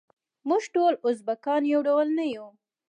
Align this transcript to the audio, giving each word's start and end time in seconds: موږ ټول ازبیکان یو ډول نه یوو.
موږ 0.47 0.63
ټول 0.75 0.93
ازبیکان 1.09 1.61
یو 1.73 1.81
ډول 1.87 2.07
نه 2.17 2.25
یوو. 2.33 2.49